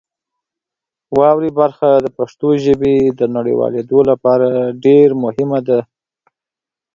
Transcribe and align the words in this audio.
واورئ 1.17 1.51
برخه 1.59 1.89
د 1.99 2.07
پښتو 2.17 2.47
ژبې 2.65 2.95
د 3.19 3.21
نړیوالېدو 3.35 3.99
لپاره 4.09 4.47
ډېر 4.85 5.07
مهمه 5.23 5.59
ده. 5.67 5.79